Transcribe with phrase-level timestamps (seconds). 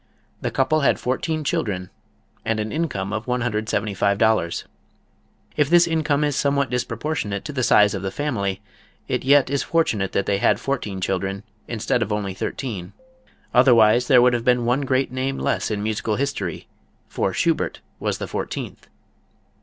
[0.41, 1.91] The couple had fourteen children
[2.43, 4.63] and an income of $175.
[5.55, 8.63] If this income is somewhat disproportionate to the size of the family,
[9.07, 12.93] it yet is fortunate that they had fourteen children instead of only thirteen.
[13.53, 16.67] Otherwise there would have been one great name less in musical history,
[17.07, 18.87] for Schubert was the fourteenth.